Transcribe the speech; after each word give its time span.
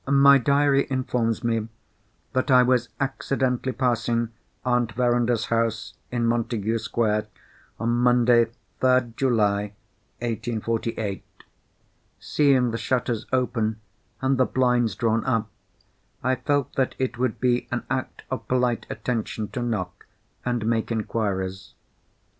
]My 0.07 0.39
diary 0.39 0.87
informs 0.89 1.43
me, 1.43 1.67
that 2.33 2.49
I 2.49 2.63
was 2.63 2.89
accidentally 2.99 3.71
passing 3.71 4.29
Aunt 4.65 4.93
Verinder's 4.95 5.45
house 5.53 5.93
in 6.11 6.25
Montagu 6.25 6.79
Square, 6.79 7.27
on 7.79 7.89
Monday, 7.97 8.47
3rd 8.81 9.15
July, 9.15 9.61
1848. 10.21 11.23
Seeing 12.19 12.71
the 12.71 12.79
shutters 12.79 13.27
opened, 13.31 13.75
and 14.23 14.39
the 14.39 14.45
blinds 14.45 14.95
drawn 14.95 15.23
up, 15.23 15.51
I 16.23 16.33
felt 16.35 16.73
that 16.77 16.95
it 16.97 17.19
would 17.19 17.39
be 17.39 17.67
an 17.69 17.83
act 17.87 18.23
of 18.31 18.47
polite 18.47 18.87
attention 18.89 19.49
to 19.49 19.61
knock, 19.61 20.07
and 20.43 20.65
make 20.65 20.91
inquiries. 20.91 21.75